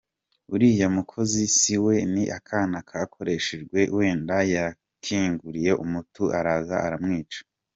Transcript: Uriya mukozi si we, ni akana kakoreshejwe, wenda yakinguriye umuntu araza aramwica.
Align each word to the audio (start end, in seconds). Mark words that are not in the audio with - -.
Uriya 0.53 0.87
mukozi 0.95 1.43
si 1.57 1.75
we, 1.83 1.95
ni 2.13 2.23
akana 2.37 2.77
kakoreshejwe, 2.89 3.79
wenda 3.97 4.37
yakinguriye 4.53 5.71
umuntu 5.83 6.23
araza 6.37 6.75
aramwica. 6.87 7.39